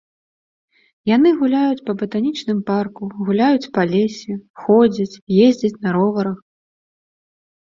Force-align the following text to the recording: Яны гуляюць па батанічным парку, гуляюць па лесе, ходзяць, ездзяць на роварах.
Яны 1.15 1.29
гуляюць 1.41 1.83
па 1.89 1.93
батанічным 1.99 2.59
парку, 2.69 3.03
гуляюць 3.27 3.69
па 3.77 3.81
лесе, 3.93 4.33
ходзяць, 4.63 5.21
ездзяць 5.45 5.73
на 5.87 5.95
роварах. 5.99 6.37